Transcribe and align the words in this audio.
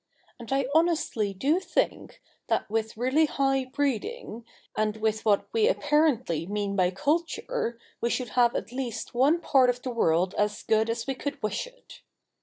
And 0.39 0.51
I 0.51 0.65
honestly 0.73 1.31
do 1.31 1.59
think, 1.59 2.23
that 2.47 2.67
with 2.71 2.97
really 2.97 3.27
high 3.27 3.65
breeding, 3.65 4.45
and 4.75 4.97
with 4.97 5.23
what, 5.25 5.47
we 5.53 5.67
apparently 5.67 6.47
mean 6.47 6.75
by 6.75 6.89
culture, 6.89 7.77
we 8.01 8.09
should 8.09 8.29
have 8.29 8.55
at 8.55 8.71
least 8.71 9.13
one 9.13 9.39
part 9.41 9.69
of 9.69 9.83
the 9.83 9.91
world 9.91 10.33
as 10.39 10.63
good 10.63 10.89
as 10.89 11.05
we 11.05 11.13
could 11.13 11.39
wish 11.43 11.67
it. 11.67 12.01